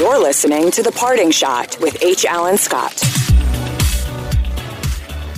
[0.00, 2.24] You're listening to The Parting Shot with H.
[2.24, 2.98] Alan Scott.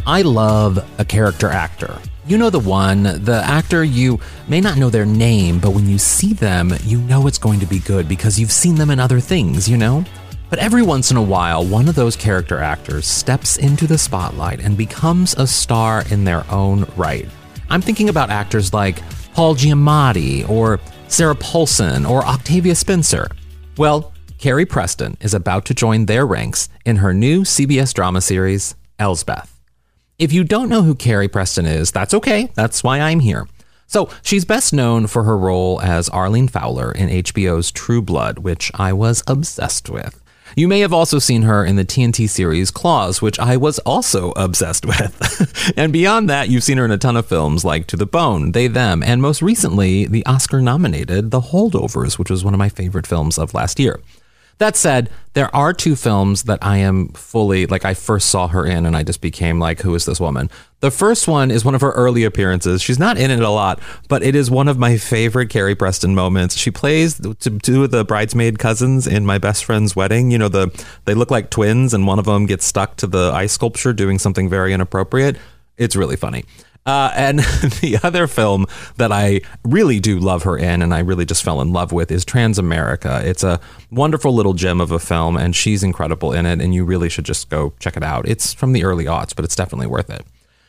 [0.06, 1.98] I love a character actor.
[2.28, 5.98] You know the one, the actor you may not know their name, but when you
[5.98, 9.18] see them, you know it's going to be good because you've seen them in other
[9.18, 10.04] things, you know?
[10.48, 14.60] But every once in a while, one of those character actors steps into the spotlight
[14.60, 17.28] and becomes a star in their own right.
[17.68, 19.02] I'm thinking about actors like
[19.34, 23.26] Paul Giamatti or Sarah Paulson or Octavia Spencer.
[23.76, 24.11] Well,
[24.42, 29.60] Carrie Preston is about to join their ranks in her new CBS drama series, Elsbeth.
[30.18, 32.50] If you don't know who Carrie Preston is, that's okay.
[32.56, 33.46] That's why I'm here.
[33.86, 38.72] So, she's best known for her role as Arlene Fowler in HBO's True Blood, which
[38.74, 40.20] I was obsessed with.
[40.56, 44.32] You may have also seen her in the TNT series Claws, which I was also
[44.36, 45.72] obsessed with.
[45.76, 48.50] and beyond that, you've seen her in a ton of films like To the Bone,
[48.50, 52.70] They, Them, and most recently, the Oscar nominated The Holdovers, which was one of my
[52.70, 54.00] favorite films of last year.
[54.58, 58.66] That said, there are two films that I am fully like I first saw her
[58.66, 60.50] in and I just became like who is this woman?
[60.80, 62.82] The first one is one of her early appearances.
[62.82, 66.14] She's not in it a lot, but it is one of my favorite Carrie Preston
[66.14, 66.56] moments.
[66.56, 67.20] She plays
[67.62, 70.30] two of the bridesmaid cousins in my best friend's wedding.
[70.30, 73.32] You know, the they look like twins and one of them gets stuck to the
[73.34, 75.36] ice sculpture doing something very inappropriate.
[75.78, 76.44] It's really funny.
[76.84, 77.38] Uh, and
[77.80, 78.66] the other film
[78.96, 82.10] that I really do love her in, and I really just fell in love with,
[82.10, 83.22] is Transamerica.
[83.22, 86.84] It's a wonderful little gem of a film, and she's incredible in it, and you
[86.84, 88.28] really should just go check it out.
[88.28, 90.26] It's from the early aughts, but it's definitely worth it.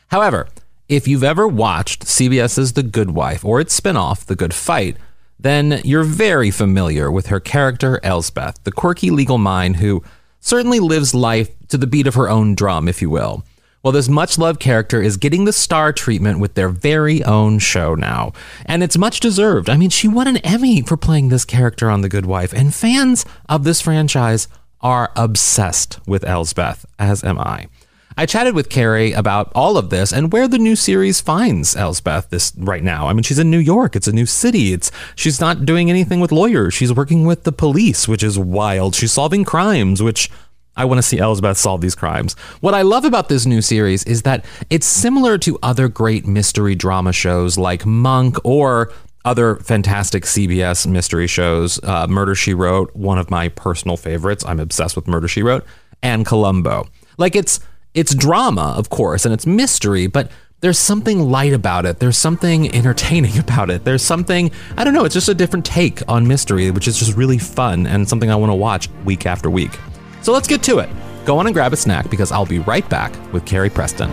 [0.08, 0.48] However,
[0.88, 4.96] if you've ever watched CBS's The Good Wife or its spinoff, The Good Fight,
[5.38, 10.02] then you're very familiar with her character, Elsbeth, the quirky legal mind who
[10.40, 13.44] certainly lives life to the beat of her own drum, if you will.
[13.84, 17.94] Well, this much loved character is getting the star treatment with their very own show
[17.94, 18.32] now.
[18.64, 19.68] And it's much deserved.
[19.68, 22.74] I mean, she won an Emmy for playing this character on The Good Wife, and
[22.74, 24.48] fans of this franchise
[24.80, 27.68] are obsessed with Elsbeth, as am I.
[28.16, 32.30] I chatted with Carrie about all of this and where the new series finds Elsbeth
[32.30, 33.08] this right now.
[33.08, 33.96] I mean, she's in New York.
[33.96, 34.72] It's a new city.
[34.72, 36.72] It's she's not doing anything with lawyers.
[36.72, 38.94] She's working with the police, which is wild.
[38.94, 40.30] She's solving crimes, which
[40.76, 42.34] I want to see Elsbeth solve these crimes.
[42.60, 46.74] What I love about this new series is that it's similar to other great mystery
[46.74, 48.92] drama shows like Monk or
[49.24, 51.82] other fantastic CBS mystery shows.
[51.82, 54.44] Uh, Murder She Wrote, one of my personal favorites.
[54.46, 55.64] I'm obsessed with Murder She Wrote,
[56.02, 56.86] and Columbo.
[57.16, 57.60] Like it's
[57.94, 60.30] it's drama, of course, and it's mystery, but
[60.60, 62.00] there's something light about it.
[62.00, 63.84] There's something entertaining about it.
[63.84, 67.16] There's something, I don't know, it's just a different take on mystery, which is just
[67.16, 69.78] really fun and something I want to watch week after week.
[70.24, 70.88] So let's get to it.
[71.26, 74.10] Go on and grab a snack because I'll be right back with Carrie Preston.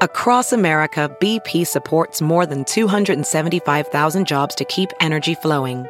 [0.00, 5.84] Across America, BP supports more than 275,000 jobs to keep energy flowing.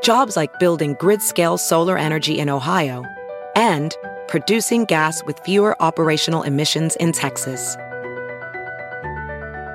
[0.00, 3.04] Jobs like building grid scale solar energy in Ohio
[3.56, 3.96] and
[4.28, 7.76] producing gas with fewer operational emissions in Texas.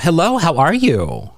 [0.00, 1.30] Hello, how are you?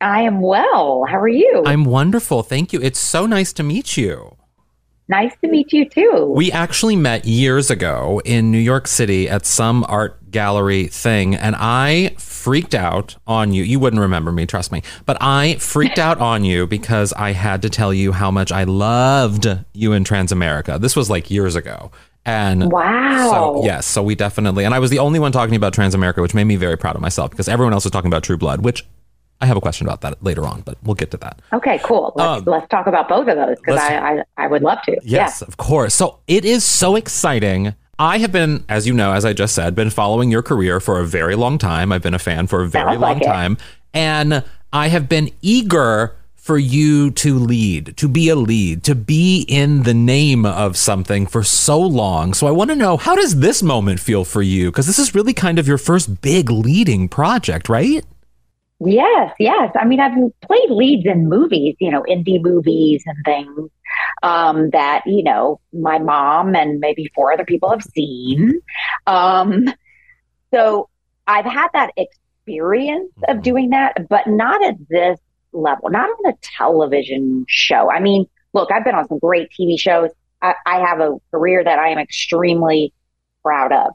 [0.00, 1.04] I am well.
[1.06, 1.62] How are you?
[1.66, 2.42] I'm wonderful.
[2.42, 2.80] Thank you.
[2.80, 4.36] It's so nice to meet you.
[5.08, 6.32] Nice to meet you too.
[6.34, 11.54] We actually met years ago in New York City at some art gallery thing, and
[11.58, 13.62] I freaked out on you.
[13.62, 17.62] You wouldn't remember me, trust me, but I freaked out on you because I had
[17.62, 20.80] to tell you how much I loved you in Transamerica.
[20.80, 21.90] This was like years ago.
[22.28, 23.30] And wow.
[23.30, 26.34] So, yes, so we definitely, and I was the only one talking about Transamerica, which
[26.34, 28.84] made me very proud of myself because everyone else was talking about True Blood, which
[29.40, 31.40] I have a question about that later on, but we'll get to that.
[31.54, 32.12] Okay, cool.
[32.16, 35.00] Let's, um, let's talk about both of those because I, I, I would love to.
[35.02, 35.48] Yes, yeah.
[35.48, 35.94] of course.
[35.94, 37.74] So it is so exciting.
[37.98, 41.00] I have been, as you know, as I just said, been following your career for
[41.00, 41.92] a very long time.
[41.92, 43.56] I've been a fan for a very Sounds long like time.
[43.94, 46.14] And I have been eager
[46.48, 51.26] for you to lead, to be a lead, to be in the name of something
[51.26, 52.32] for so long.
[52.32, 54.70] So I want to know how does this moment feel for you?
[54.70, 58.02] Because this is really kind of your first big leading project, right?
[58.80, 59.70] Yes, yes.
[59.78, 63.70] I mean, I've played leads in movies, you know, indie movies and things
[64.22, 68.62] um, that, you know, my mom and maybe four other people have seen.
[69.06, 69.66] Um,
[70.50, 70.88] so
[71.26, 73.42] I've had that experience of Mm-hmm.
[73.42, 75.18] doing that, but not at this
[75.52, 77.90] level, not on a television show.
[77.90, 80.10] I mean, look, I've been on some great TV shows.
[80.42, 82.92] I, I have a career that I am extremely
[83.42, 83.92] proud of.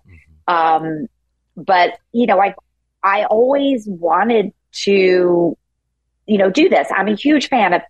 [0.47, 1.07] Um,
[1.55, 2.55] but you know, I
[3.03, 4.53] I always wanted
[4.83, 5.57] to,
[6.25, 6.87] you know, do this.
[6.95, 7.81] I'm a huge fan of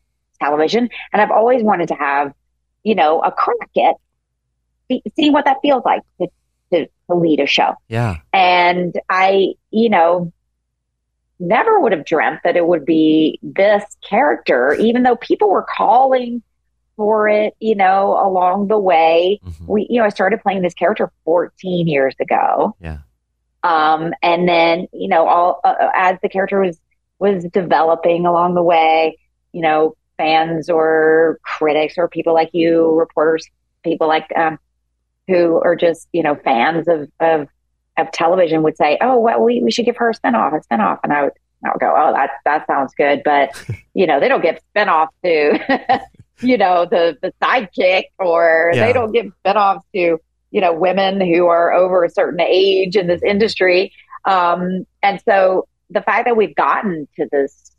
[0.42, 2.33] television, and I've always wanted to have,
[2.83, 3.95] you know, a crack at
[4.88, 6.27] see, seeing what that feels like to,
[6.71, 7.75] to to lead a show.
[7.88, 8.18] Yeah.
[8.31, 10.31] And I, you know,
[11.39, 16.41] never would have dreamt that it would be this character, even though people were calling
[16.95, 19.39] for it, you know, along the way.
[19.44, 19.68] Mhm.
[19.68, 22.75] We, you know, I started playing this character 14 years ago.
[22.80, 23.00] Yeah.
[23.63, 26.80] Um, and then, you know, all uh, as the character was
[27.19, 29.18] was developing along the way,
[29.53, 33.47] you know, fans or critics or people like you, reporters,
[33.83, 34.59] people like um,
[35.27, 37.47] who are just you know fans of of
[37.98, 41.00] of television would say, "Oh, well, we we should give her a spinoff, a spinoff,"
[41.04, 41.34] and I would
[41.66, 43.50] I would go, "Oh, that that sounds good," but
[43.94, 46.01] you know, they don't give spinoffs to
[46.42, 48.88] you know the the sidekick, or Yeah.
[48.88, 50.19] they don't give spinoffs to
[50.51, 53.92] you know women who are over a certain age in this industry.
[54.25, 57.72] Um, and so the fact that we've gotten to this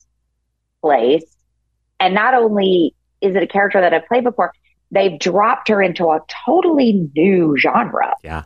[0.82, 1.25] place,
[1.99, 4.52] and not only is it a character that I've played before,
[4.90, 8.14] they've dropped her into a totally new genre.
[8.22, 8.44] Yeah.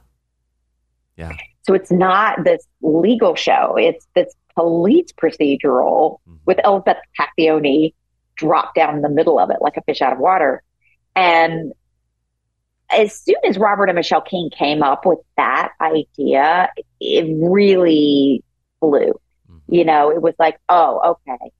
[1.16, 1.32] Yeah.
[1.68, 3.76] So it's not this legal show.
[3.76, 6.38] It's this police procedural Mhm.
[6.46, 7.92] with Elsbeth Tascioni
[8.36, 10.62] dropped down in the middle of it like a fish out of water.
[11.14, 11.74] And
[12.90, 16.70] as soon as Robert and Michelle King came up with that idea,
[17.00, 18.42] it really
[18.80, 19.12] flew.
[19.50, 19.60] Mhm.
[19.68, 21.50] You know, it was like, oh, okay.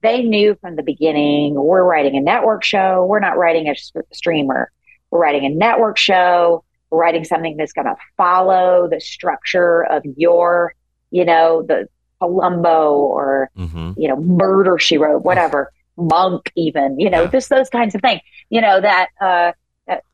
[0.00, 3.06] They knew from the beginning, we're writing a network show.
[3.06, 3.76] We're not writing a
[4.12, 4.72] streamer.
[5.12, 6.64] We're writing a network show.
[6.92, 10.74] Writing something that's going to follow the structure of your,
[11.10, 11.88] you know, the
[12.20, 13.94] Columbo or, Mhm.
[13.96, 17.30] you know, Murder She Wrote, whatever, Monk, even, you know, Yeah.
[17.30, 19.52] just those kinds of things, you know, that, uh,
[19.86, 20.04] that,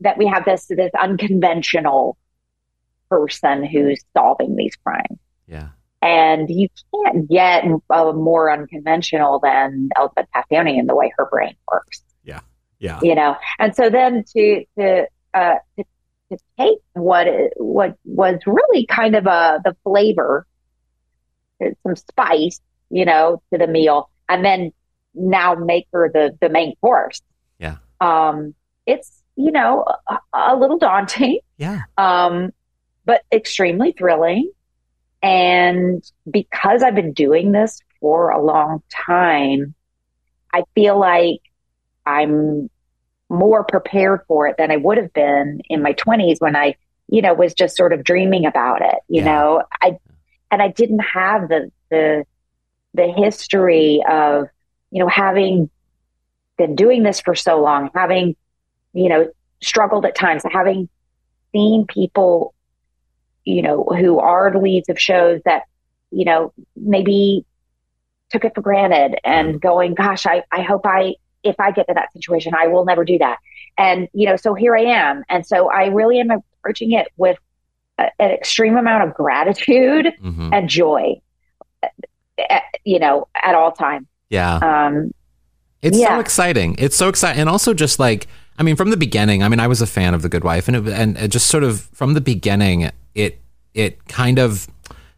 [0.00, 2.16] that we have this, this unconventional
[3.10, 5.18] person who's solving these crimes.
[5.46, 5.68] Yeah.
[6.00, 11.54] And you can't get uh, more unconventional than Elsbeth Tascioni in the way her brain
[11.70, 12.40] works, Yeah.
[12.80, 12.98] Yeah.
[13.02, 13.36] you know.
[13.58, 15.84] And so then to to uh, to,
[16.32, 17.26] to take what
[17.56, 20.46] what was really kind of a the flavor,
[21.64, 24.72] uh, some spice, you know, to the meal, and then
[25.14, 27.20] now make her the the main course.
[27.58, 27.76] Yeah.
[28.00, 28.54] Um,
[28.86, 31.82] it's you know a, a little daunting Yeah.
[31.96, 32.50] um,
[33.04, 34.50] but extremely thrilling.
[35.22, 39.74] And because I've been doing this for a long time,
[40.52, 41.40] I feel like
[42.04, 42.68] I'm
[43.32, 46.76] more prepared for it than I would have been in my 20s when I,
[47.08, 48.96] you know, was just sort of dreaming about it.
[49.08, 49.24] You Yeah.
[49.24, 49.98] know, I
[50.50, 52.24] and I didn't have the the
[52.94, 54.46] the history of,
[54.90, 55.70] you know, having
[56.58, 58.36] been doing this for so long, having,
[58.92, 59.30] you know,
[59.62, 60.88] struggled at times, having
[61.52, 62.54] seen people,
[63.44, 65.62] you know, who are leads of shows that,
[66.10, 67.46] you know, maybe
[68.30, 69.58] took it for granted and mm-hmm.
[69.58, 73.04] going, gosh, I, I hope I, if I get to that situation, I will never
[73.04, 73.38] do that.
[73.78, 75.24] And, you know, so here I am.
[75.28, 77.38] And so I really am approaching it with
[77.98, 80.50] a, an extreme amount of gratitude Mhm.
[80.52, 81.20] and joy,
[81.82, 84.06] uh, you know, at all times.
[84.30, 84.56] Yeah.
[84.56, 85.12] Um,
[85.82, 86.76] It's so exciting.
[86.78, 88.26] It's so exciting, and also just like
[88.58, 89.42] I mean, from the beginning.
[89.42, 91.46] I mean, I was a fan of The Good Wife, and it, and it just
[91.48, 93.40] sort of from the beginning, it
[93.74, 94.68] it kind of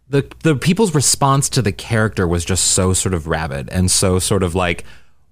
[0.08, 4.18] the the people's response to the character was just so sort of rabid and so
[4.18, 4.84] sort of like.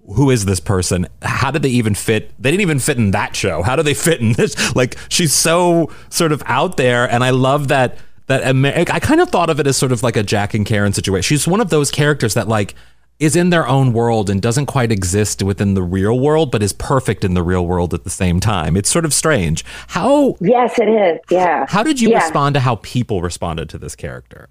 [0.06, 1.06] Who is this person?
[1.22, 2.32] How did they even fit?
[2.38, 3.62] They didn't even fit in that show.
[3.62, 4.56] How do they fit in this?
[4.74, 7.98] Like she's so sort of out there, and I love that.
[8.28, 10.64] That Amer- I kind of thought of it as sort of like a Jack and
[10.64, 11.22] Karen situation.
[11.36, 12.74] She's one of those characters that like
[13.18, 16.72] is in their own world and doesn't quite exist within the real world, but is
[16.72, 18.76] perfect in the real world at the same time.
[18.76, 19.64] It's sort of strange.
[19.88, 21.18] How yes, it is.
[21.30, 21.66] Yeah.
[21.68, 22.22] how did you Yeah.
[22.22, 24.48] respond to how people responded to this character?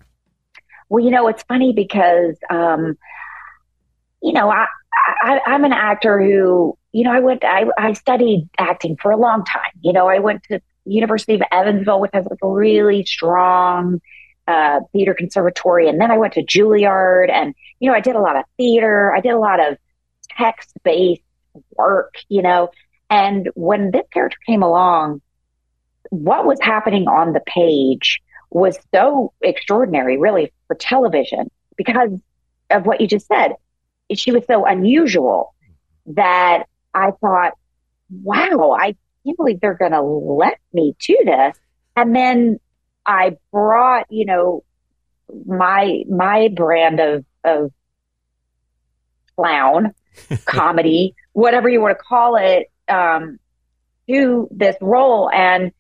[0.90, 2.98] Well, you know, it's funny because, um,
[4.22, 8.50] you know, I, I, I'm an actor who, you know, I went, I, I studied
[8.58, 9.72] acting for a long time.
[9.82, 14.02] You know, I went to University of Evansville, which has like a really strong
[14.48, 18.20] uh, theater conservatory, and then I went to Juilliard, and you know, I did a
[18.20, 19.14] lot of theater.
[19.16, 19.78] I did a lot of
[20.38, 21.22] text-based
[21.78, 22.16] work.
[22.28, 22.70] You know,
[23.10, 25.22] and when this character came along,
[26.10, 32.10] what was happening on the page was so extraordinary, really, for television because
[32.70, 33.54] of what you just said.
[34.16, 35.54] She was so unusual
[36.08, 36.64] that
[36.94, 37.54] I thought,
[38.10, 41.58] wow, I can't believe they're going to let me do this.
[41.96, 42.60] And then
[43.06, 44.64] I brought, you know,
[45.46, 47.72] my my brand of of
[49.36, 49.94] clown
[50.46, 53.40] comedy, whatever you want to call it, um,
[54.10, 55.30] to this role.
[55.32, 55.72] And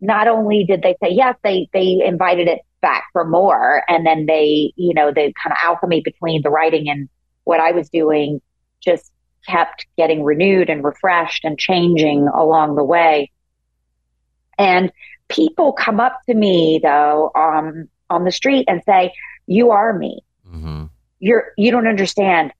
[0.00, 4.26] not only did they say yes, they they invited it back for more, and then
[4.26, 7.08] they, you know, the kind of alchemy between the writing and
[7.48, 8.42] what I was doing
[8.80, 9.10] just
[9.46, 13.30] kept getting renewed and refreshed and changing along the way.
[14.58, 14.92] And
[15.28, 19.14] people come up to me though um, on the street and say,
[19.46, 20.20] "You are me.
[20.46, 20.84] Mm-hmm.
[21.20, 22.52] You're you don't understand.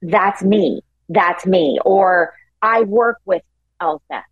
[0.00, 0.82] That's me.
[1.08, 3.42] That's me." Or I work with
[3.80, 4.22] Elsbeth.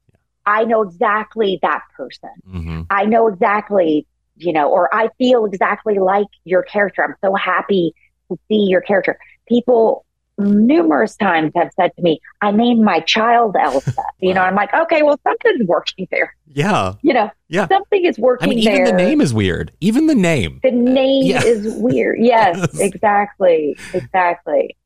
[0.47, 2.31] I know exactly that person.
[2.49, 2.83] Mm-hmm.
[2.89, 4.07] I know exactly,
[4.37, 7.03] you know, or I feel exactly like your character.
[7.03, 7.95] I'm so happy
[8.31, 9.19] to see your character.
[9.49, 10.05] People
[10.39, 13.97] numerous times have said to me, I named my child Elsbeth.
[14.21, 16.35] You know, I'm like, okay, well, something's working there.
[16.47, 16.95] Yeah.
[17.03, 17.69] You know, yeah.
[17.69, 18.87] something is working I mean, even there.
[18.87, 19.73] the name is weird.
[19.81, 20.61] Even the name.
[20.63, 21.45] The name yeah.
[21.45, 22.19] is weird.
[22.21, 23.77] Yes, yes, exactly.
[23.93, 24.77] Exactly.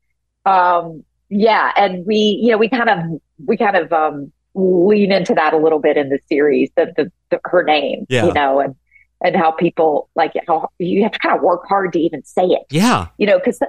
[0.45, 1.71] Um, yeah.
[1.75, 5.57] And we, you know, we kind of, we kind of, um, lean into that a
[5.57, 8.25] little bit in the series, the, the, the her name, yeah.
[8.25, 8.75] you know, and,
[9.21, 12.45] and how people like how you have to kind of work hard to even say
[12.45, 12.63] it.
[12.69, 13.07] Yeah.
[13.17, 13.59] You know, because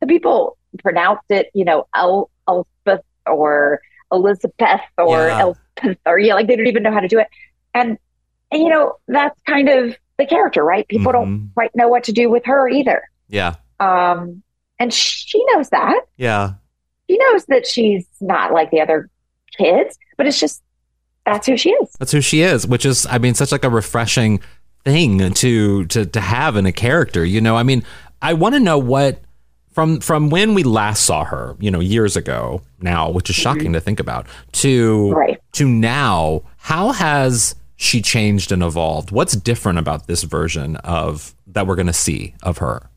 [0.00, 3.80] the, people pronounce it, you know, El Elspeth or
[4.12, 5.40] Elizabeth or yeah.
[5.40, 7.28] Elspeth or yeah, like they don't even know how to do it.
[7.74, 7.98] And
[8.50, 10.86] and you know, that's kind of the character, right?
[10.88, 11.30] People mm-hmm.
[11.30, 13.02] don't quite know what to do with her either.
[13.28, 13.56] Yeah.
[13.80, 14.42] Um
[14.78, 16.00] and she knows that.
[16.16, 16.54] Yeah.
[17.08, 19.10] She knows that she's not like the other
[19.56, 20.62] kids, but it's just
[21.24, 21.92] that's who she is.
[21.98, 24.40] That's who she is, which is I mean such like a refreshing
[24.84, 27.56] thing to to to have in a character, you know?
[27.56, 27.84] I mean,
[28.22, 29.20] I want to know what
[29.78, 33.42] from from when we last saw her, you know, years ago now, which is mm-hmm.
[33.44, 33.74] shocking mm-hmm.
[33.74, 35.40] to think about, to right.
[35.52, 39.12] to now, how has she changed and evolved?
[39.12, 42.90] What's different about this version of that we're going to see of her?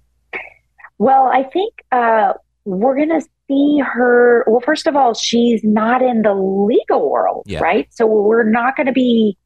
[0.97, 2.33] Well, I think uh,
[2.65, 4.43] we're going to see her.
[4.47, 7.59] Well, first of all, she's not in the legal world, yeah.
[7.59, 7.87] right?
[7.91, 9.37] So we're not going to be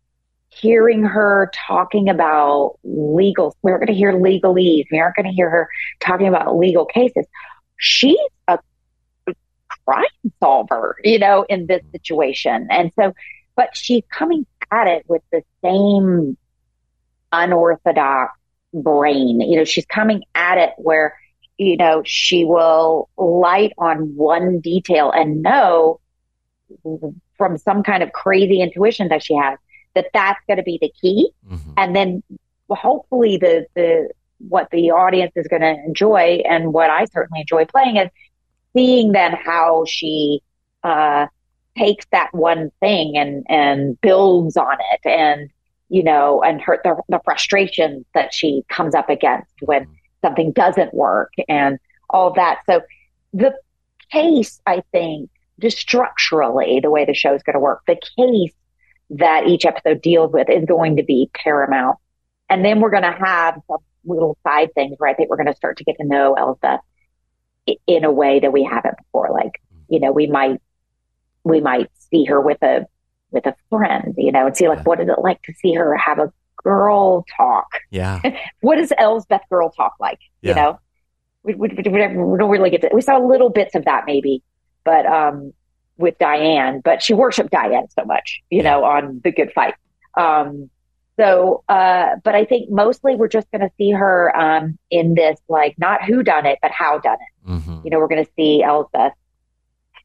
[0.56, 4.86] hearing her talking about legal, we aren't going to hear legalese.
[4.92, 5.70] We aren't going to hear her
[6.00, 7.26] talking about legal cases.
[7.78, 8.60] She's a
[9.86, 10.06] crime
[10.42, 11.92] solver, you know, in this mm-hmm.
[11.92, 12.68] situation.
[12.70, 13.14] And so,
[13.56, 16.38] but she's coming at it with the same
[17.32, 18.38] unorthodox
[18.74, 19.42] brain.
[19.42, 21.18] You know, she's coming at it where,
[21.58, 26.00] you know, she will light on one detail and know
[27.38, 29.58] from some kind of crazy intuition that she has
[29.96, 31.32] that that's going to be the key.
[31.50, 31.72] Mm-hmm.
[31.78, 32.24] And then
[32.70, 34.10] hopefully the, the,
[34.40, 38.10] what the audience is going to enjoy and what I certainly enjoy playing is
[38.74, 40.42] seeing then how she,
[40.84, 41.28] uh,
[41.78, 45.50] takes that one thing and, and builds on it and,
[45.90, 49.94] you know, and her, the, the frustration that she comes up against when mm-hmm.
[50.24, 51.78] something doesn't work and
[52.10, 52.60] all that.
[52.70, 52.82] So
[53.34, 53.54] the
[54.10, 58.54] case, I think, just structurally, the way the show is going to work, the case
[59.12, 61.98] that each episode deals with is going to be paramount.
[62.50, 65.48] And then we're going to have some little side things where I think we're going
[65.48, 66.82] to start to get to know Elsbeth
[67.88, 69.32] in a way that we haven't before.
[69.32, 70.62] Like, you know, we might,
[71.44, 72.86] we might see her with a,
[73.32, 75.96] with a friend, you know, and see like, what is it like to see her
[75.98, 77.68] have a girl talk?
[77.92, 78.22] Yeah.
[78.62, 80.20] what is Elsbeth girl talk like?
[80.42, 80.50] Yeah.
[80.50, 80.80] You know,
[81.44, 84.44] we, we, we, we don't really get to, we saw little bits of that maybe,
[84.84, 85.54] but, um,
[85.98, 89.76] with Diane, but she worshiped Diane so much, you know, on the good fight.
[90.16, 90.70] Um,
[91.18, 95.40] so, uh, but I think mostly we're just going to see her um, in this,
[95.48, 97.50] like, not who done it, but how done it.
[97.50, 97.80] Mm-hmm.
[97.86, 99.14] You know, we're going to see Elsbeth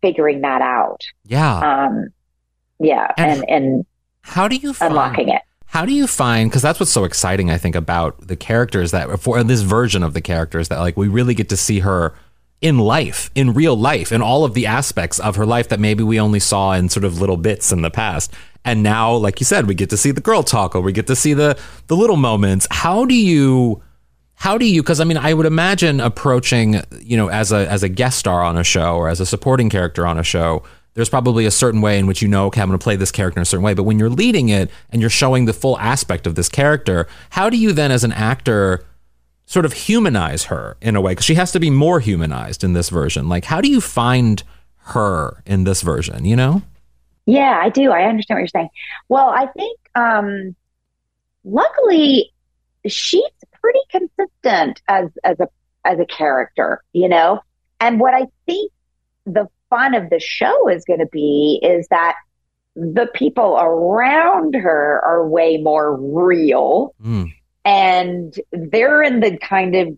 [0.00, 1.02] figuring that out.
[1.24, 1.58] Yeah.
[1.58, 2.10] Um,
[2.78, 3.12] yeah.
[3.16, 3.86] And, and, and
[4.22, 5.42] how do you find, unlocking it?
[5.66, 9.20] How do you find, because that's what's so exciting, I think, about the characters that,
[9.20, 12.14] for this version of the characters, that like we really get to see her
[12.60, 16.02] in life, in real life, in all of the aspects of her life that maybe
[16.02, 18.32] we only saw in sort of little bits in the past.
[18.64, 21.06] And now, like you said, we get to see the girl talk or we get
[21.06, 22.66] to see the the little moments.
[22.70, 23.82] How do you
[24.34, 27.82] how do you because I mean I would imagine approaching, you know, as a as
[27.82, 30.62] a guest star on a show or as a supporting character on a show,
[30.94, 33.12] there's probably a certain way in which you know, okay, I'm going to play this
[33.12, 33.72] character in a certain way.
[33.72, 37.48] But when you're leading it and you're showing the full aspect of this character, how
[37.48, 38.84] do you then, as an actor,
[39.50, 42.72] sort of humanize her in a way because she has to be more humanized in
[42.72, 43.28] this version.
[43.28, 44.44] Like, how do you find
[44.76, 46.24] her in this version?
[46.24, 46.62] You know?
[47.26, 47.90] Yeah, I do.
[47.90, 48.68] I understand what you're saying.
[49.08, 50.54] Well, I think, um,
[51.42, 52.32] luckily,
[52.86, 53.24] she's
[53.60, 55.48] pretty consistent as as a
[55.84, 56.84] as a character.
[56.92, 57.40] You know,
[57.80, 58.70] and what I think
[59.26, 62.14] the fun of the show is going to be is that
[62.76, 67.32] the people around her are way more real Mm.
[67.64, 69.96] And they're in the kind of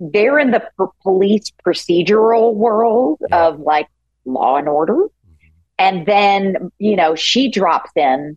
[0.00, 3.46] they're in the p- police procedural world Yeah.
[3.48, 3.88] of like
[4.24, 5.48] law and order Mm-hmm.
[5.78, 8.36] and then you know she drops in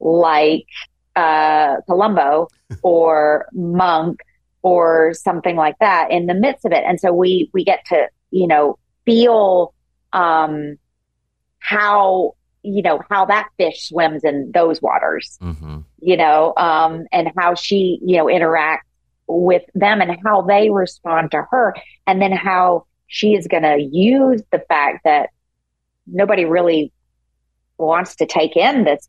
[0.00, 0.66] like
[1.16, 2.48] uh columbo
[2.82, 4.20] or monk
[4.62, 8.08] or something like that in the midst of it and so we we get to
[8.30, 9.72] you know feel
[10.12, 10.76] um
[11.60, 12.34] how
[12.66, 17.54] you know how that fish swims in those waters hmm you know, um, and how
[17.54, 18.80] she, you know, interacts
[19.26, 21.74] with them and how they respond to her,
[22.06, 25.30] and then how she is going to use the fact that
[26.06, 26.92] nobody really
[27.76, 29.08] wants to take in this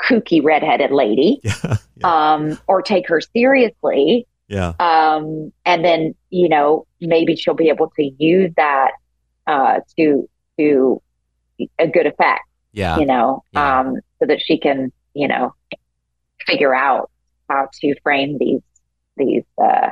[0.00, 1.76] kooky redheaded lady, Yeah.
[1.96, 2.32] Yeah.
[2.34, 4.26] um, or take her seriously.
[4.46, 4.74] yeah.
[4.78, 8.92] Um, and then, you know, maybe she'll be able to use that,
[9.48, 11.02] uh, to, to
[11.80, 12.98] a good effect Yeah.
[12.98, 13.80] you know, Yeah.
[13.80, 15.54] um, so that she can, you know,
[16.46, 17.10] figure out
[17.48, 18.60] how to frame these
[19.16, 19.90] these uh,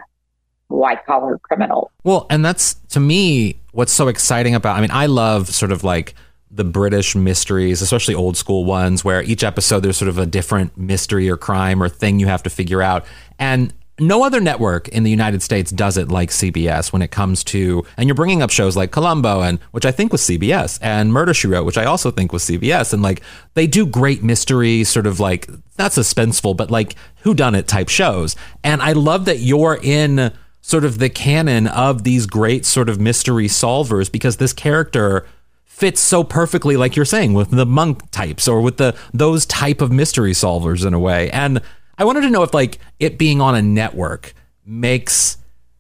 [0.69, 1.91] white collar criminals.
[2.05, 4.77] Well, and that's to me what's so exciting about.
[4.77, 6.15] I mean, I love sort of like
[6.51, 10.77] the British mysteries, especially old school ones, where each episode there's sort of a different
[10.77, 13.05] mystery or crime or thing you have to figure out.
[13.39, 17.45] And no other network in the United States does it like CBS when it comes
[17.45, 17.85] to.
[17.97, 21.35] And you're bringing up shows like Columbo, and which I think was CBS, and Murder
[21.35, 23.23] She Wrote, which I also think was CBS, and like
[23.55, 27.89] they do great mystery, sort of like not suspenseful, but like who done it type
[27.89, 28.37] shows.
[28.65, 33.01] And I love that you're in sort of the canon of these great sort of
[33.01, 35.27] mystery solvers because this character
[35.65, 39.81] fits so perfectly like you're saying with the monk types or with the those type
[39.81, 41.63] of mystery solvers in a way and
[42.01, 44.35] i wanted to know if like it being on a network
[44.67, 45.37] makes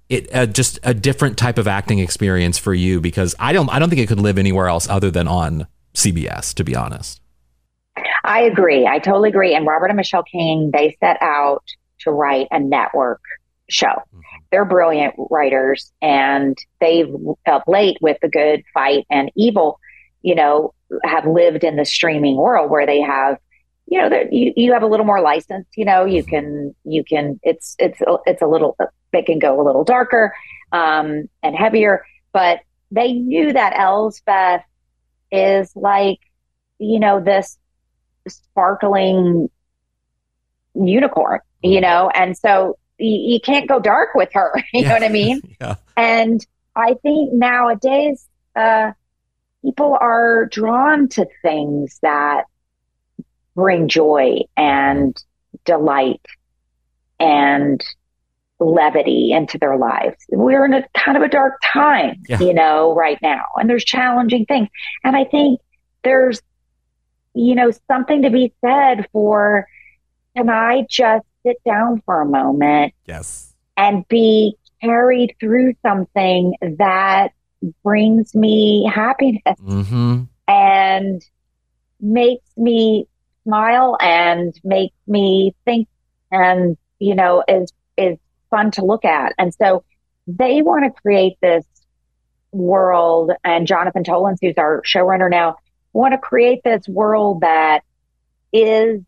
[0.08, 3.80] it uh, just a different type of acting experience for you because i don't i
[3.80, 7.20] don't think it could live anywhere else other than on cbs to be honest
[8.24, 8.86] I agree.
[8.86, 9.54] I totally agree.
[9.54, 11.64] And Robert and Michelle King, they set out
[12.00, 13.20] to write a network
[13.68, 14.02] show.
[14.50, 17.12] They're brilliant writers, and they've
[17.46, 19.78] of late with the good fight and evil,
[20.22, 23.38] you know, have lived in the streaming world where they have,
[23.90, 25.66] you know, that you, you have a little more license.
[25.76, 28.78] You know, you can you can it's it's it's a little
[29.12, 30.32] they can go a little darker
[30.70, 32.60] um, and heavier, but
[32.92, 34.62] they knew that Elsbeth
[35.32, 36.20] is like,
[36.78, 37.58] you know, this
[38.28, 39.50] sparkling
[40.74, 44.54] unicorn, you know, and so you, you can't go dark with her.
[44.72, 45.40] You know what I mean?
[45.60, 48.24] yeah And I think nowadays,
[48.54, 48.92] uh,
[49.64, 52.44] people are drawn to things that
[53.54, 55.16] bring joy and
[55.64, 56.24] delight
[57.18, 57.82] and
[58.58, 60.16] levity into their lives.
[60.30, 62.40] We're in a kind of a dark time, Yeah.
[62.40, 64.68] you know, right now, and there's challenging things.
[65.04, 65.60] And I think
[66.04, 66.40] there's,
[67.34, 69.66] you know, something to be said for
[70.36, 77.32] can I just sit down for a moment yes and be carried through something that
[77.82, 81.22] brings me happiness mm-hmm and
[82.00, 83.06] makes me
[83.44, 85.88] smile and make me think
[86.30, 88.18] and you know is is
[88.50, 89.84] fun to look at and so
[90.26, 91.64] they want to create this
[92.52, 95.56] world and jonathan tolins who's our showrunner now
[95.92, 97.80] want to create this world that
[98.52, 99.00] is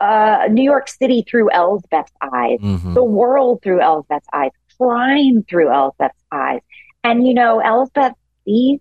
[0.00, 5.72] uh, new york city through elsbeth's eyes mm-hmm the world through Elsbeth's eyes, crime through
[5.72, 6.60] Elsbeth's eyes.
[7.04, 8.80] And, you know, Elsbeth sees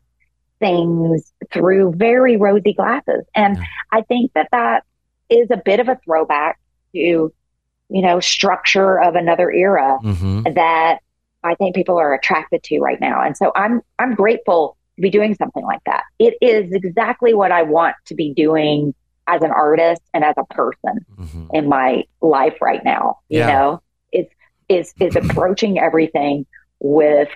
[0.60, 3.24] things through very rosy glasses.
[3.36, 3.64] And Yeah.
[3.92, 4.84] I think that that
[5.30, 6.60] is a bit of a throwback
[6.94, 11.00] to, you know, structure of another era mm-hmm that
[11.44, 13.22] I think people are attracted to right now.
[13.22, 16.04] And so I'm, I'm grateful to be doing something like that.
[16.20, 18.94] It is exactly what I want to be doing
[19.28, 23.18] as an artist and as a person mm-hmm in my life right now.
[23.30, 23.48] You Yeah.
[23.48, 23.82] know,
[24.14, 24.28] is
[24.70, 26.46] is is approaching everything
[26.80, 27.30] with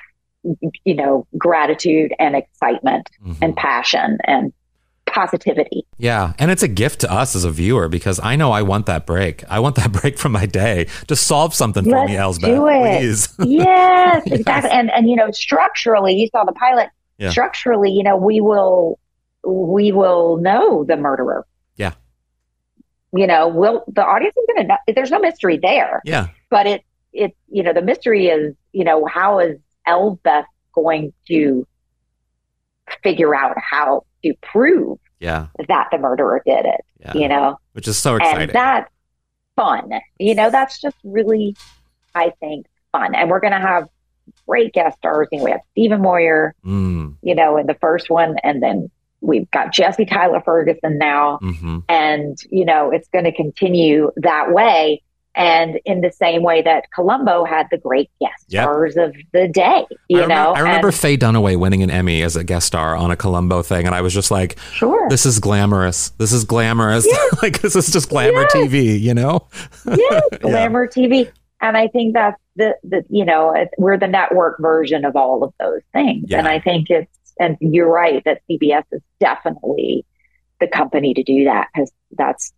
[0.83, 3.37] you know gratitude and excitement Mhm.
[3.41, 4.53] and passion and
[5.05, 5.85] positivity.
[5.97, 8.85] Yeah, and it's a gift to us as a viewer because I know I want
[8.87, 9.43] that break.
[9.49, 10.87] I want that break from my day.
[11.07, 12.99] Just solve something for Let's me, Elsbeth, do it.
[12.99, 13.33] please.
[13.39, 14.71] yes, exactly.
[14.71, 16.89] And and you know, structurally, you saw the pilot.
[17.17, 17.29] Yeah.
[17.29, 18.99] Structurally, you know, we will
[19.45, 21.45] we will know the murderer.
[21.77, 21.93] Yeah.
[23.13, 24.93] You know, will the audience is going to know?
[24.93, 26.01] There's no mystery there.
[26.03, 31.13] yeah, but it it you know the mystery is you know how is Elsbeth going
[31.27, 31.67] to
[33.03, 37.13] figure out how to prove yeah, that the murderer did it yeah.
[37.15, 38.41] you know Which is so exciting.
[38.41, 38.91] and that's
[39.55, 41.55] fun you know that's just really
[42.13, 43.87] I think fun and we're gonna have
[44.47, 45.27] great guest stars.
[45.31, 48.89] You know, we have Stephen Moyer, Mm, you know, in the first one, and then
[49.21, 54.51] we've got Jesse Tyler Ferguson now, hmm and you know, it's going to continue that
[54.51, 55.01] way.
[55.35, 58.63] And in the same way that Columbo had the great guest Yep.
[58.63, 61.91] stars of the day, you I remember, know, I remember and- Faye Dunaway winning an
[61.91, 65.09] Emmy as a guest star on a Columbo thing, and I was just like, sure,
[65.09, 66.09] "This is glamorous.
[66.11, 67.05] This is glamorous.
[67.41, 68.53] like this is just glamour Yes.
[68.53, 69.47] TV." You know?
[69.85, 71.29] yes, glamour TV.
[71.61, 75.53] And I think that's the, the you know, we're the network version of all of
[75.59, 76.25] those things.
[76.27, 76.39] Yeah.
[76.39, 80.05] And I think it's, and you're right that CBS is definitely
[80.59, 82.53] the company to do that because that's,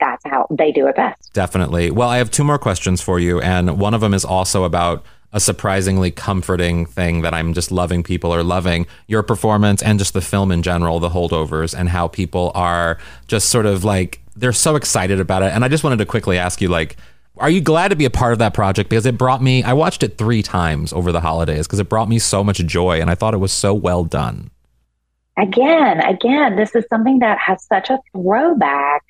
[0.00, 1.32] that's how they do it best.
[1.32, 1.90] Definitely.
[1.90, 5.04] Well, I have two more questions for you, and one of them is also about
[5.32, 10.14] a surprisingly comforting thing that I'm just loving people are loving your performance and just
[10.14, 14.52] the film in general, the holdovers, and how people are just sort of like they're
[14.52, 15.52] so excited about it.
[15.52, 16.96] And I just wanted to quickly ask you, like,
[17.38, 18.88] are you glad to be a part of that project?
[18.88, 22.08] Because it brought me, I watched it three times over the holidays because it brought
[22.08, 24.50] me so much joy and I thought it was so well done.
[25.36, 29.02] Again, again, this is something that has such a throwback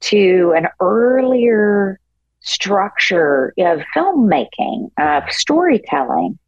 [0.00, 1.98] to an earlier
[2.40, 6.38] structure of filmmaking, of storytelling.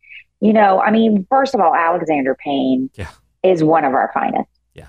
[0.40, 3.08] You know, I mean, first of all, Alexander Payne Yeah.
[3.42, 4.48] is one of our finest.
[4.74, 4.86] Yeah.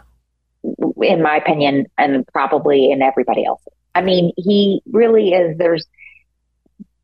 [1.02, 3.68] In my opinion, and probably in everybody else's.
[3.94, 5.86] I mean, he really is, there's,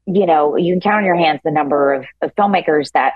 [0.06, 3.14] you know, you can count on your hands the number of, of filmmakers that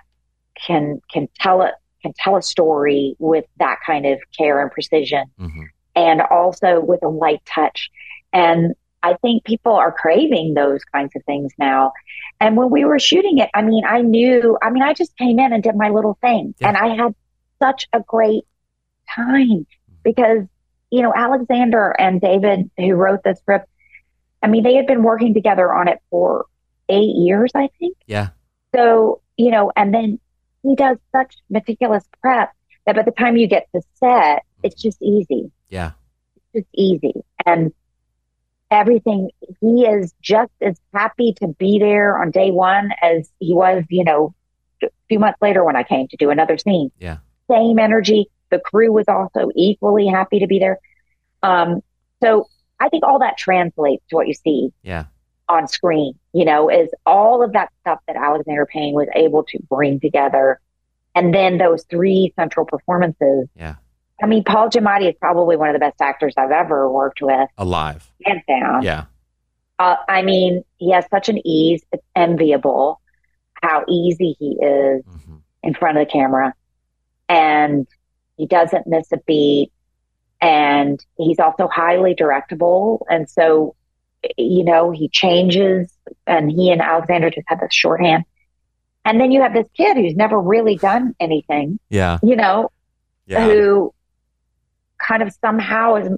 [0.67, 5.25] can, can tell it, can tell a story with that kind of care and precision
[5.39, 5.67] Mhm.
[5.95, 7.89] and also with a light touch.
[8.33, 11.91] And I think people are craving those kinds of things now.
[12.39, 15.39] And when we were shooting it, I mean, I knew, I mean, I just came
[15.39, 16.69] in and did my little thing Yeah.
[16.69, 17.15] and I had
[17.59, 18.45] such a great
[19.13, 19.65] time
[20.03, 20.45] because,
[20.91, 23.67] you know, Alexander and David, who wrote the script,
[24.43, 26.45] I mean, they had been working together on it for
[26.89, 27.97] eight years, I think.
[28.05, 28.29] Yeah.
[28.75, 30.19] So, you know, and then
[30.63, 32.51] he does such meticulous prep
[32.85, 35.51] that by the time you get to set, it's just easy.
[35.69, 35.91] Yeah.
[36.35, 37.13] It's just easy.
[37.45, 37.73] And
[38.71, 39.29] everything,
[39.59, 44.03] he is just as happy to be there on day one as he was, you
[44.03, 44.33] know,
[44.81, 46.91] a few months later when I came to do another scene.
[46.99, 47.17] Yeah.
[47.49, 48.27] Same energy.
[48.49, 50.79] The crew was also equally happy to be there.
[51.43, 51.81] Um,
[52.23, 52.47] so
[52.79, 55.05] I think all that translates to what you see Yeah.
[55.49, 59.59] on screen, you know, is all of that stuff that Alexander Payne was able to
[59.69, 60.59] bring together.
[61.13, 63.49] And then those three central performances.
[63.55, 63.75] Yeah.
[64.21, 67.49] I mean, Paul Giamatti is probably one of the best actors I've ever worked with,
[67.57, 68.09] Alive.
[68.23, 68.83] hands down.
[68.83, 69.05] Yeah.
[69.79, 71.81] Uh, I mean, he has such an ease.
[71.91, 73.01] It's enviable
[73.61, 76.55] how easy he is hmm in front of the camera.
[77.29, 77.87] And
[78.35, 79.71] he doesn't miss a beat.
[80.41, 83.01] And he's also highly directable.
[83.07, 83.75] And so,
[84.37, 88.23] you know, he changes and he and Alexander just have this shorthand.
[89.05, 92.17] And then you have this kid who's never really done anything, Yeah.
[92.23, 92.71] you know,
[93.27, 93.45] Yeah.
[93.45, 93.93] who
[95.05, 96.09] kind of somehow is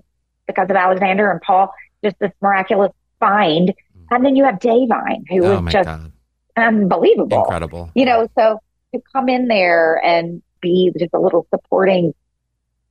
[0.47, 3.73] because of Alexander and Paul, just this miraculous find.
[4.11, 5.45] And then you have Da'Vine, who Mm.
[5.45, 6.11] Oh was just God.
[6.57, 7.89] unbelievable Incredible.
[7.95, 8.59] you know, so
[8.93, 12.13] to come in there and be just a little supporting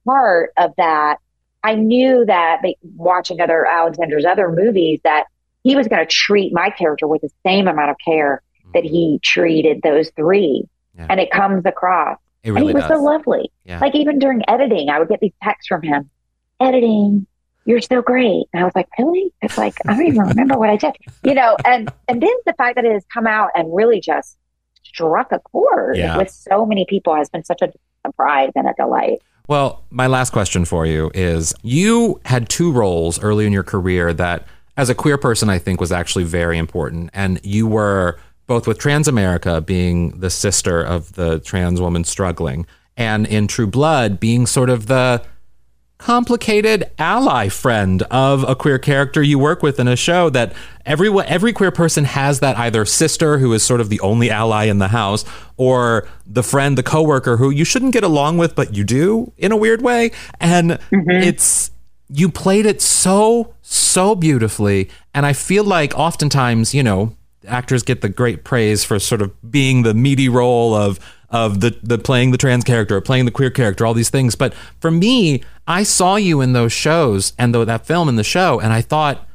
[0.05, 1.19] part of that,
[1.63, 2.61] I knew that
[2.97, 5.27] watching other Alexander's other movies that
[5.63, 8.43] he was going to treat my character with the same amount of care
[8.75, 10.65] that he treated those three.
[10.97, 11.07] Yeah.
[11.09, 12.19] And it comes across.
[12.43, 12.99] It and really he was does.
[12.99, 13.51] so lovely.
[13.65, 13.79] Yeah.
[13.81, 16.11] Like even during editing, I would get these texts from him,
[16.61, 17.27] editing,
[17.65, 18.45] you're so great.
[18.53, 19.33] And I was like, really?
[19.41, 22.55] It's like, I don't even remember what I did, you know, and, and then the
[22.55, 24.37] fact that it has come out and really just
[24.83, 26.17] struck a chord Yeah.
[26.17, 27.73] with so many people has been such a
[28.05, 29.23] surprise and a delight.
[29.49, 34.13] Well, my last question for you is you had two roles early in your career
[34.15, 37.11] that, as a queer person, I think was actually very important.
[37.13, 38.19] And you were
[38.53, 42.67] both with Transamerica being the sister of the trans woman struggling,
[42.99, 45.25] and in True Blood being sort of the
[45.97, 50.53] complicated ally friend of a queer character you work with in a show that
[50.85, 54.65] every every queer person has that either sister who is sort of the only ally
[54.65, 55.25] in the house
[55.57, 59.51] or the friend the coworker who you shouldn't get along with but you do in
[59.51, 60.11] a weird way.
[60.41, 61.09] And mm-hmm.
[61.09, 61.71] it's
[62.11, 64.91] you played it so so beautifully.
[65.15, 69.51] And I feel like oftentimes you know actors get the great praise for sort of
[69.51, 70.99] being the meaty role of
[71.31, 74.35] of the the playing the trans character, playing the queer character, all these things.
[74.35, 78.25] But for me, I saw you in those shows and though that film in the
[78.25, 79.27] show, and I thought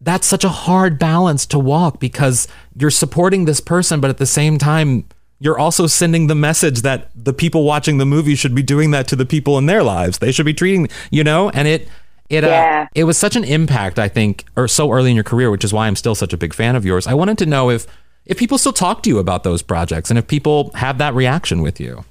[0.00, 4.26] that's such a hard balance to walk because you're supporting this person, but at the
[4.26, 5.06] same time,
[5.38, 9.08] you're also sending the message that the people watching the movie should be doing that
[9.08, 10.18] to the people in their lives.
[10.18, 11.88] They should be treating, you know, and it
[12.28, 12.82] it Yeah.
[12.84, 15.64] uh, it was such an impact, I think, or so early in your career, which
[15.64, 17.06] is why I'm still such a big fan of yours.
[17.06, 17.86] I wanted to know if
[18.26, 21.60] if people still talk to you about those projects and if people have that reaction
[21.60, 22.04] with you.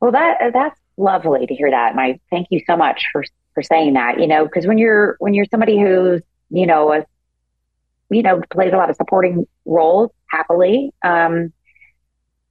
[0.00, 1.94] Well, that that's lovely to hear that.
[1.94, 4.18] My thank you so much for for saying that.
[4.20, 7.04] You know, because when you're when you're somebody who's you know a,
[8.10, 11.52] you know plays a lot of supporting roles happily, um,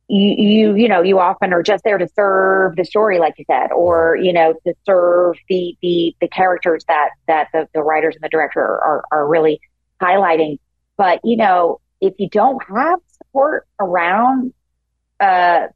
[0.10, 3.45] you you you know you often are just there to serve the story, like you
[3.45, 8.15] said, or you know to serve the the the characters that that the, the writers
[8.15, 9.62] and the director are are really
[10.02, 10.58] highlighting.
[10.98, 14.54] But you know, if you don't have support around
[15.19, 15.67] uh,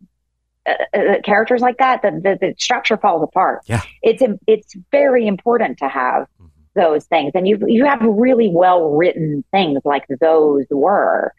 [0.66, 3.62] uh, uh, characters like that, the, the, the structure falls apart.
[3.68, 3.82] Yeah.
[4.02, 6.28] It's it's very important to have
[6.74, 11.34] those things, and you you have really well written things like those were.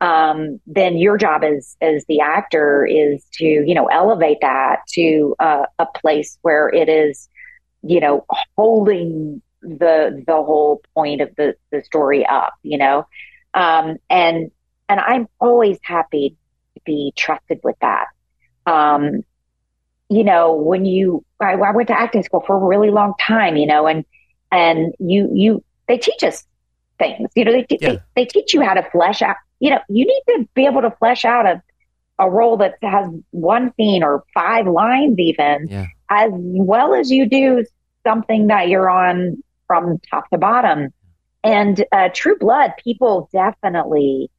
[0.00, 5.34] Um, then your job as as the actor is to you know elevate that to
[5.38, 7.28] uh, a place where it is
[7.82, 8.24] you know
[8.56, 12.54] holding the the whole point of the the story up.
[12.62, 13.06] You know,
[13.54, 14.50] um, and
[14.88, 16.36] and I'm always happy
[16.74, 18.06] to be trusted with that.
[18.66, 19.24] Um,
[20.08, 23.56] you know, when you, I, I went to acting school for a really long time,
[23.56, 24.04] you know, and,
[24.50, 26.44] and you, you, they teach us
[26.98, 27.90] things, you know, they, Yeah.
[27.90, 30.82] they, they teach you how to flesh out, you know, you need to be able
[30.82, 31.62] to flesh out a,
[32.18, 35.86] a role that has one scene or five lines even Yeah.
[36.10, 37.64] as well as you do
[38.06, 40.88] something that you're on from top to bottom.
[41.44, 44.30] And uh, True Blood, people definitely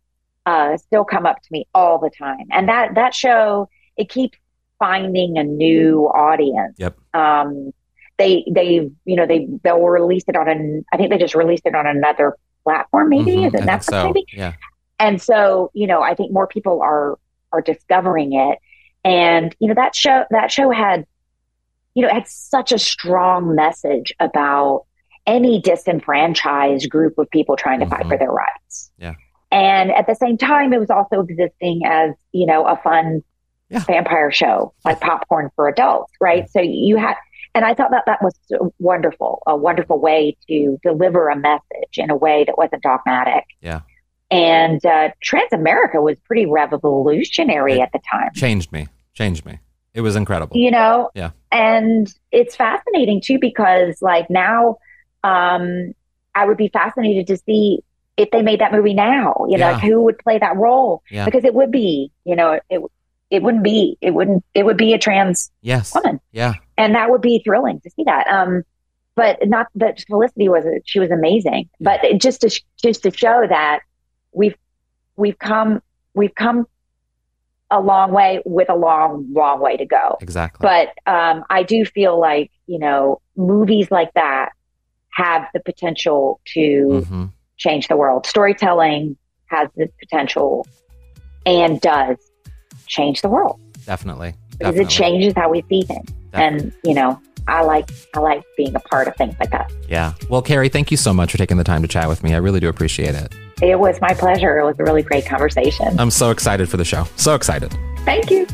[0.46, 4.38] uh, still come up to me all the time, and that that show it keeps
[4.80, 6.76] finding a new audience.
[6.78, 6.98] Yep.
[7.14, 7.72] Um,
[8.18, 11.66] they they you know they they'll release it on an I think they just released
[11.66, 14.04] it on another platform maybe Mhm, is it Netflix so.
[14.08, 14.54] maybe Yeah.
[15.00, 17.18] And so you know i think more people are
[17.52, 18.60] are discovering it
[19.04, 21.06] and you know that show that show had
[21.96, 24.86] you know it had such a strong message about
[25.26, 28.10] any disenfranchised group of people trying to fight Mhm.
[28.10, 29.14] for their rights Yeah.
[29.52, 33.24] and at the same time it was also existing as you know a fun
[33.70, 33.80] Yeah.
[33.80, 37.16] vampire show like popcorn for adults right so you had
[37.56, 38.34] and i thought that that was
[38.80, 43.82] wonderful a wonderful way to deliver a message in a way that wasn't dogmatic Yeah.
[44.32, 48.88] And uh, Transamerica was pretty revolutionary It- at the time, Changed me.
[49.14, 49.60] Changed me.
[49.94, 50.56] It was incredible.
[50.56, 51.10] you know?
[51.16, 51.32] Yeah.
[51.52, 54.78] And it's fascinating too, because like now,
[55.24, 55.94] um,
[56.36, 57.80] I would be fascinated to see
[58.16, 59.72] if they made that movie now, you know, Yeah.
[59.74, 61.02] like who would play that role?
[61.10, 61.26] Yeah.
[61.26, 62.82] Because it would be, you know, it,
[63.32, 65.94] it wouldn't be, it wouldn't, it would be a trans Yes.
[65.96, 66.20] woman.
[66.32, 66.54] Yeah.
[66.78, 68.28] and that would be thrilling to see that.
[68.28, 68.64] Um,
[69.16, 73.44] but not that Felicity was she was amazing, but it just to just to show
[73.50, 73.80] that
[74.34, 74.56] we've
[75.16, 75.82] we've come
[76.14, 76.66] we've come
[77.72, 80.18] a long way with a long long way to go.
[80.22, 80.66] Exactly.
[80.68, 84.50] But um, I do feel like you know movies like that
[85.12, 87.26] have the potential to hmm
[87.58, 88.26] change the world.
[88.26, 90.66] Storytelling has the potential
[91.46, 92.16] and does
[92.88, 94.34] change the world Definitely.
[94.52, 94.84] because Definitely.
[94.86, 96.10] it changes how we see things.
[96.32, 96.60] Definitely.
[96.70, 99.70] And you know, I like I like being a part of things like that.
[99.90, 100.14] Yeah.
[100.30, 102.34] Well, Carrie, thank you so much for taking the time to chat with me.
[102.34, 103.34] I really do appreciate it.
[103.62, 104.58] It was my pleasure.
[104.58, 106.00] It was a really great conversation.
[106.00, 107.06] I'm so excited for the show.
[107.16, 107.76] So excited.
[108.06, 108.48] Thank you.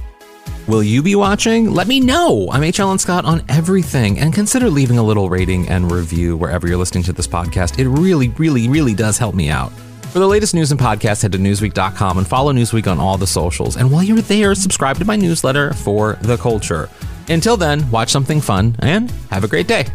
[0.67, 1.71] Will you be watching?
[1.71, 2.49] Let me know.
[2.51, 2.79] I'm H.
[2.79, 7.03] Alan Scott on everything, and consider leaving a little rating and review wherever you're listening
[7.03, 7.77] to this podcast.
[7.77, 9.71] It really, really, really does help me out.
[10.11, 13.27] For the latest news and podcasts, head to newsweek.com and follow Newsweek on all the
[13.27, 13.77] socials.
[13.77, 16.89] And while you're there, subscribe to my newsletter for the culture.
[17.27, 19.85] Until then, watch something fun and have a great day.